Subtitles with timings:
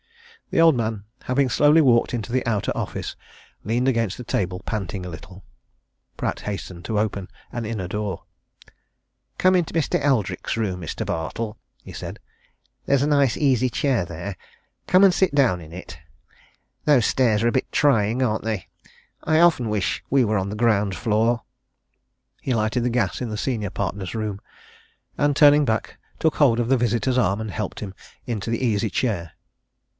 [0.49, 3.15] The old man, having slowly walked into the outer office,
[3.63, 5.45] leaned against a table, panting a little.
[6.17, 8.23] Pratt hastened to open an inner door.
[9.37, 10.01] "Come into Mr.
[10.01, 11.05] Eldrick's room, Mr.
[11.05, 12.19] Bartle," he said.
[12.85, 14.35] "There's a nice easy chair there
[14.87, 15.99] come and sit down in it.
[16.83, 18.67] Those stairs are a bit trying, aren't they?
[19.23, 21.43] I often wish we were on the ground floor."
[22.41, 24.41] He lighted the gas in the senior partner's room,
[25.17, 27.93] and turning back, took hold of the visitor's arm, and helped him
[28.27, 29.33] to the easy chair.